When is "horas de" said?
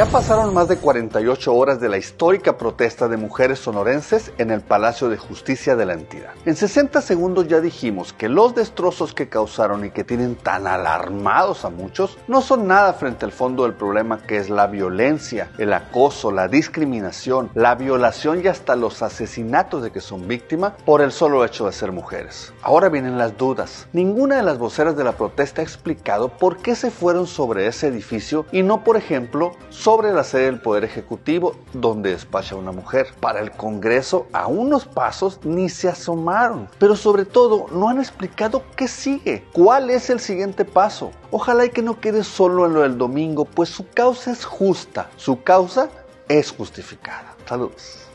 1.54-1.90